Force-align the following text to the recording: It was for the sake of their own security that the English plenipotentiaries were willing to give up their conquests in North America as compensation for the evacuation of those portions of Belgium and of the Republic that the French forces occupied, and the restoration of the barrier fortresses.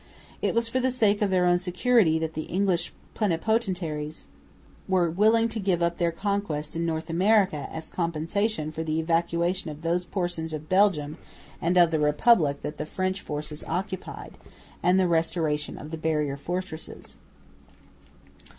It 0.41 0.55
was 0.55 0.67
for 0.67 0.79
the 0.79 0.89
sake 0.89 1.21
of 1.21 1.29
their 1.29 1.45
own 1.45 1.59
security 1.59 2.17
that 2.17 2.33
the 2.33 2.45
English 2.45 2.91
plenipotentiaries 3.13 4.25
were 4.87 5.11
willing 5.11 5.47
to 5.49 5.59
give 5.59 5.83
up 5.83 5.99
their 5.99 6.11
conquests 6.11 6.75
in 6.75 6.87
North 6.87 7.07
America 7.07 7.69
as 7.71 7.91
compensation 7.91 8.71
for 8.71 8.81
the 8.81 8.97
evacuation 8.99 9.69
of 9.69 9.83
those 9.83 10.03
portions 10.03 10.53
of 10.53 10.67
Belgium 10.67 11.19
and 11.61 11.77
of 11.77 11.91
the 11.91 11.99
Republic 11.99 12.61
that 12.61 12.79
the 12.79 12.85
French 12.87 13.21
forces 13.21 13.63
occupied, 13.67 14.39
and 14.81 14.99
the 14.99 15.07
restoration 15.07 15.77
of 15.77 15.91
the 15.91 15.99
barrier 15.99 16.35
fortresses. 16.35 17.15